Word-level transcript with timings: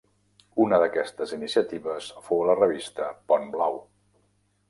Una 0.63 0.77
d’aquestes 0.83 1.33
iniciatives 1.35 2.09
fou 2.29 2.41
la 2.51 2.57
revista 2.61 3.11
Pont 3.33 3.47
Blau. 3.57 3.77